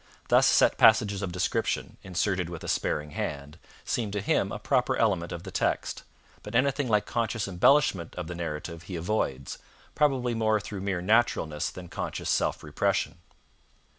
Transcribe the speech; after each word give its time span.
Thus 0.29 0.47
set 0.47 0.79
passages 0.79 1.21
of 1.21 1.31
description, 1.31 1.97
inserted 2.01 2.49
with 2.49 2.63
a 2.63 2.67
sparing 2.67 3.11
hand, 3.11 3.59
seemed 3.85 4.13
to 4.13 4.21
him 4.21 4.51
a 4.51 4.57
proper 4.57 4.97
element 4.97 5.31
of 5.31 5.43
the 5.43 5.51
text, 5.51 6.01
but 6.41 6.55
anything 6.55 6.89
like 6.89 7.05
conscious 7.05 7.47
embellishment 7.47 8.15
of 8.15 8.25
the 8.25 8.33
narrative 8.33 8.81
he 8.81 8.95
avoids 8.95 9.59
probably 9.93 10.33
more 10.33 10.59
through 10.59 10.81
mere 10.81 11.01
naturalness 11.03 11.69
than 11.69 11.87
conscious 11.87 12.31
self 12.31 12.63
repression. 12.63 13.19